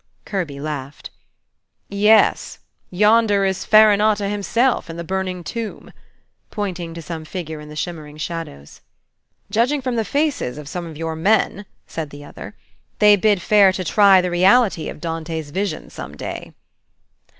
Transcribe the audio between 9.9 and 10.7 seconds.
some of the faces